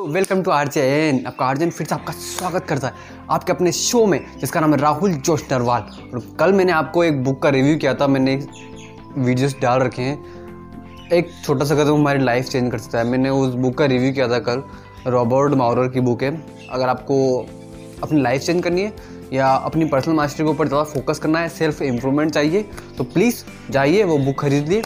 [0.00, 2.94] Welcome to RJN आपका RJN फिर से आपका स्वागत करता है
[3.30, 7.22] आपके अपने शो में, जिसका नाम है राहुल जोश नरवाल और कल मैंने आपको एक
[7.24, 8.36] बुक का रिव्यू किया था, मैंने
[9.18, 13.30] वीडियोस डाल रखे हैं। एक छोटा सा कदम हमारी लाइफ चेंज कर सकता है। मैंने
[13.30, 14.62] उस बुक का रिव्यू किया था कल,
[15.06, 16.32] रॉबर्ट माउरर की बुक है।
[16.70, 17.20] अगर आपको
[18.02, 18.92] अपनी लाइफ चेंज करनी है,
[19.32, 23.44] या अपनी पर्सनल मास्टरी के ऊपर ज़्यादा फोकस करना है, सेल्फ इम्प्रूवमेंट चाहिए तो प्लीज़
[23.70, 24.82] जाइए, वो बुक खरीद लीजिए।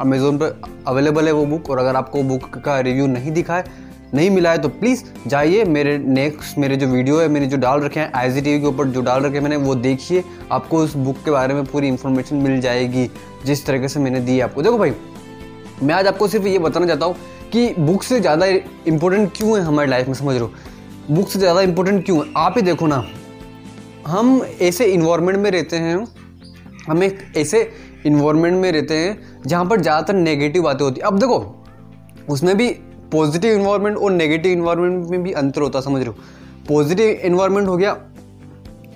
[0.00, 3.86] अमेज़ोन पर अवेलेबल है वो बुक। और अगर आपको बुक का रिव्यू नहीं दिखा है
[4.14, 7.80] नहीं मिला है तो प्लीज़ जाइए, मेरे नेक्स्ट मेरे जो वीडियो है, मैंने जो डाल
[7.80, 10.94] रखे हैं आई टी के ऊपर जो डाल रखे हैं मैंने, वो देखिए, आपको उस
[10.96, 13.10] बुक के बारे में पूरी इन्फॉर्मेशन मिल जाएगी,
[13.46, 14.92] जिस तरीके से मैंने दी आपको। देखो भाई,
[15.82, 17.16] मैं आज आपको सिर्फ़ ये बताना चाहता हूँ
[17.52, 20.50] कि बुक से ज़्यादा इंपॉर्टेंट क्यों है हमारी लाइफ में, समझ लो
[21.10, 22.32] बुक से ज़्यादा इंपॉर्टेंट क्यों है?
[22.36, 23.04] आप ही देखो ना,
[24.06, 25.96] हम ऐसे इन्वायरमेंट में रहते हैं,
[26.88, 27.70] हम एक ऐसे
[28.06, 31.38] इन्वायरमेंट में रहते हैं, जहाँ पर ज़्यादातर नेगेटिव बातें होती अब देखो,
[32.28, 32.68] उसमें भी
[33.12, 36.14] पॉजिटिव इन्वायरमेंट और नेगेटिव इन्वायरमेंट में भी अंतर होता, समझ रहे हो?
[36.68, 37.96] पॉजिटिव इन्वायरमेंट हो गया,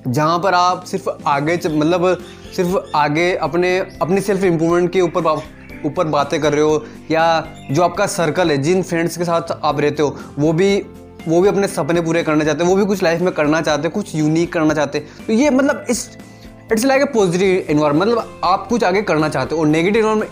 [0.08, 2.16] जहाँ पर आप सिर्फ़ आगे मतलब
[2.56, 5.42] सिर्फ़ आगे अपने अपने सेल्फ इम्प्रूवमेंट के ऊपर
[5.86, 9.80] ऊपर बातें कर रहे हो, या जो आपका सर्कल है, जिन फ्रेंड्स के साथ आप
[9.80, 10.82] रहते हो, वो भी
[11.28, 13.82] वो भी अपने सपने पूरे करना चाहते हैं, वो भी कुछ लाइफ में करना चाहते
[13.82, 16.08] हैं, कुछ यूनिक करना चाहते हैं। तो ये मतलब इस
[16.72, 20.22] it's like a positive environment मतलब आप कुछ आगे करना चाहते हो, और नेगेटिव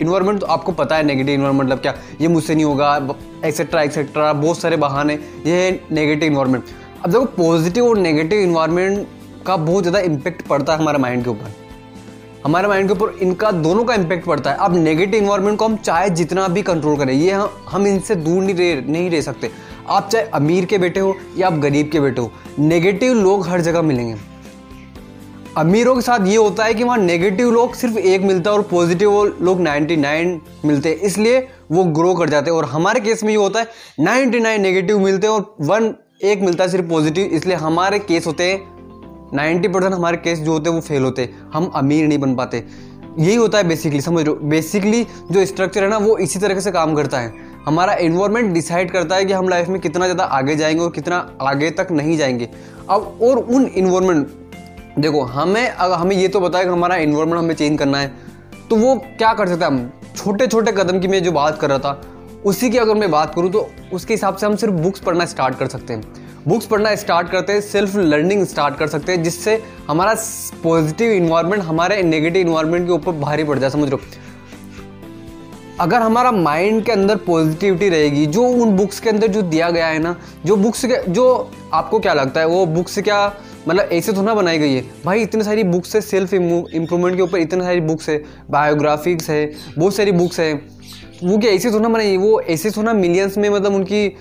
[0.00, 1.94] इन्वायरमेंट तो आपको पता है नेगेटिव इन्वायरमेंट मतलब क्या?
[2.20, 2.96] ये मुझसे नहीं होगा
[3.44, 5.14] एक्सेट्रा एक्सेट्रा बहुत सारे बहाने,
[5.46, 6.64] ये नेगेटिव इन्वायरमेंट
[7.04, 9.06] अब देखो पॉजिटिव और नेगेटिव इन्वायरमेंट
[9.46, 11.52] का बहुत ज़्यादा इम्पेक्ट पड़ता है हमारे माइंड के ऊपर.
[12.44, 14.56] हमारे माइंड के ऊपर इनका दोनों का इम्पेक्ट पड़ता है.
[14.56, 18.42] अब नेगेटिव इन्वायरमेंट को हम चाहे जितना भी कंट्रोल करें, ये हम हम इनसे दूर
[18.42, 19.50] नहीं रह नहीं रह सकते.
[19.88, 23.60] आप चाहे अमीर के बेटे हो या आप गरीब के बेटे हो नेगेटिव लोग हर
[23.60, 24.14] जगह मिलेंगे.
[25.58, 28.62] अमीरों के साथ ये होता है कि वहाँ नेगेटिव लोग सिर्फ़ एक मिलता है और
[28.62, 31.38] पॉजिटिव लोग 99 मिलते हैं। इसलिए
[31.70, 33.66] वो ग्रो कर जाते हैं। और हमारे केस में ये होता है
[34.00, 38.44] 99 नेगेटिव मिलते हैं और वन एक मिलता है सिर्फ़ पॉजिटिव इसलिए हमारे केस होते
[38.44, 38.58] हैं
[39.32, 42.34] 90 परसेंट हमारे केस जो होते हैं वो फेल होते हैं। हम अमीर नहीं बन
[42.34, 42.64] पाते।
[43.18, 46.70] यही होता है बेसिकली समझ लो बेसिकली जो स्ट्रक्चर है ना, वो इसी तरीके से
[46.70, 47.32] काम करता है।
[47.66, 51.16] हमारा इन्वायरमेंट डिसाइड करता है कि हम लाइफ में कितना ज़्यादा आगे जाएँगे और कितना
[51.42, 52.48] आगे तक नहीं जाएँगे।
[52.90, 54.36] अब और उन इन्वायरमेंट
[54.98, 58.12] देखो, हमें, अगर हमें ये तो बताया कि हमारा इन्वायरमेंट हमें चेंज करना है
[58.70, 59.90] तो वो क्या कर सकते हैं हम?
[60.16, 62.00] छोटे छोटे कदम की मैं जो बात कर रहा था,
[62.44, 65.58] उसी की अगर मैं बात करूँ तो उसके हिसाब से हम सिर्फ़ बुक्स पढ़ना स्टार्ट
[65.58, 66.02] कर सकते हैं।
[66.48, 70.14] बुक्स पढ़ना स्टार्ट करते हैं सेल्फ लर्निंग स्टार्ट कर सकते हैं, जिससे हमारा
[70.62, 74.00] पॉजिटिव इन्वायरमेंट हमारे नेगेटिव इन्वायरमेंट के ऊपर भारी पड़ जाए, समझ लो
[75.80, 79.86] अगर हमारा माइंड के अंदर पॉजिटिविटी रहेगी, जो उन बुक्स के अंदर जो दिया गया
[79.86, 80.14] है ना,
[80.46, 83.26] जो बुक्स के, जो आपको क्या लगता है, वो बुक्स क्या
[83.68, 87.38] मतलब ऐसे थोड़ा बनाई गई है। भाई, इतनी सारी बुक्स है सेल्फ इम्प्रूवमेंट के ऊपर
[87.38, 90.52] इतनी सारी बुक्स है बायोग्राफिक्स है, बहुत सारी बुक्स है।
[91.24, 94.16] वो क्या ऐसे थोड़ा बनाई वो ऐसे थोड़ा मिलियंस में मतलब उनकी,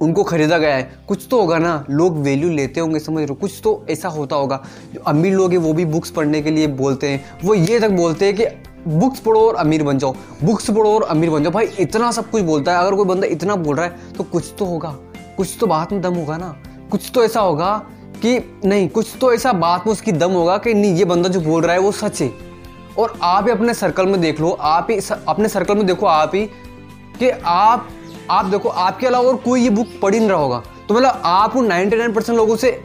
[0.00, 3.34] उनको खरीदा गया है। कुछ तो होगा ना, लोग वैल्यू लेते होंगे, समझ रहे हो?
[3.34, 4.62] कुछ तो ऐसा होता होगा।
[4.94, 7.90] जो अमीर लोग हैं, वो भी बुक्स पढ़ने के लिए बोलते हैं। वो ये तक
[7.90, 8.44] बोलते हैं कि
[8.88, 10.14] बुक्स पढ़ो और अमीर बन जाओ।
[10.44, 13.26] बुक्स पढ़ो और अमीर बन जाओ। भाई, इतना सब कुछ बोलता है। अगर कोई बंदा
[13.26, 14.96] इतना बोल रहा है तो कुछ तो होगा।
[15.36, 16.56] कुछ तो बात में दम होगा ना।
[16.90, 17.86] कुछ तो ऐसा होगा
[18.22, 21.40] कि नहीं, कुछ तो ऐसा बात में उसकी दम होगा कि नहीं, ये बंदा जो
[21.40, 22.32] बोल रहा है वो सच है।
[22.98, 24.98] और आप ही अपने सर्कल में देख लो, आप ही
[25.28, 26.44] अपने सर्कल में देखो आप ही
[27.18, 27.88] कि आप
[28.30, 31.22] आप देखो, आपके अलावा और कोई ये बुक पढ़ ही नहीं रहा होगा। तो मतलब
[31.24, 32.80] आप उन नाइनटी नाइन परसेंट लोगों से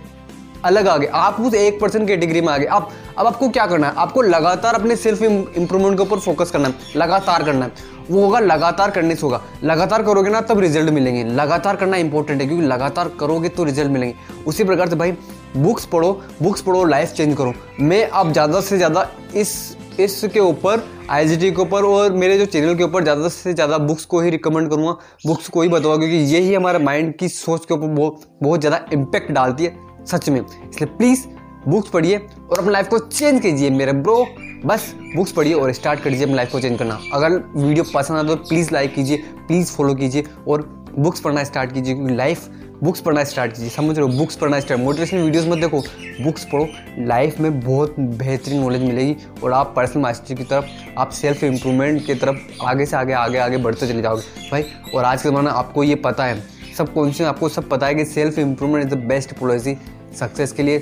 [0.65, 3.65] अलग आ गए आप उस एक परसेंट कैटेगरी में आ गए आप अब आपको क्या
[3.67, 3.93] करना है?
[3.95, 7.71] आपको लगातार अपने सेल्फ इंप्रूवमेंट के ऊपर फोकस करना है, लगातार करना है।
[8.05, 12.41] वो होगा लगातार करने से होगा। लगातार करोगे ना तब रिज़ल्ट मिलेंगे। लगातार करना इंपॉर्टेंट
[12.41, 14.15] है, क्योंकि लगातार करोगे तो रिज़ल्ट मिलेंगे।
[14.47, 15.11] उसी प्रकार से भाई
[15.57, 16.11] बुक्स पढ़ो
[16.41, 19.55] बुक्स पढ़ो लाइफ चेंज करो। मैं अब ज़्यादा से ज़्यादा इस
[19.99, 23.53] इसके ऊपर आई जी टी के ऊपर और मेरे जो चैनल के ऊपर ज़्यादा से
[23.53, 24.91] ज़्यादा बुक्स को ही रिकमेंड करूँगा।
[25.25, 28.79] बुक्स को ही बताऊँगा, क्योंकि यही हमारे माइंड की सोच के ऊपर बहुत बहुत ज़्यादा
[28.93, 31.25] इम्पेक्ट डालती है, सच में। इसलिए प्लीज़
[31.67, 34.25] बुक्स पढ़िए और अपनी लाइफ को चेंज कीजिए मेरे ब्रो
[34.65, 38.17] बस बुक्स पढ़िए और स्टार्ट कर दीजिए अपनी लाइफ को चेंज करना। अगर वीडियो पसंद
[38.17, 39.17] आता तो प्लीज़ लाइक कीजिए
[39.47, 40.61] प्लीज़ फॉलो कीजिए और
[40.97, 42.47] बुक्स पढ़ना स्टार्ट कीजिए, क्योंकि लाइफ
[42.83, 44.17] बुक्स पढ़ना स्टार्ट कीजिए। समझ रहे हो?
[44.17, 45.81] बुक्स पढ़ना स्टार्ट मोटिवेशनल वीडियोस मत देखो।
[46.23, 46.67] बुक्स पढ़ो।
[46.99, 50.65] लाइफ में बहुत बेहतरीन नॉलेज मिलेगी और आप पर्सनल मास्टरी की तरफ़,
[50.97, 54.65] आप सेल्फ इम्प्रूवमेंट की तरफ़ आगे से आगे आगे आगे बढ़ते चले जाओगे। भाई,
[54.95, 56.41] और आज के ज़माना आपको ये पता है।
[56.77, 59.77] सब कॉन्शियस आपको सब पता है कि self improvement is the best policy
[60.19, 60.79] success के लिए।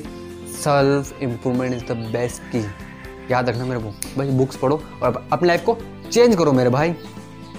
[0.55, 2.65] Self improvement is the best की
[3.31, 5.77] याद रखना मेरे को। भाई बुक्स पढ़ो और अपनी लाइफ को
[6.11, 6.93] चेंज करो मेरे भाई।